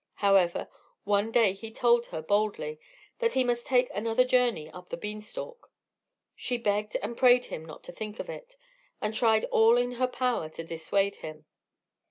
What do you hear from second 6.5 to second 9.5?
begged and prayed him not to think of it, and tried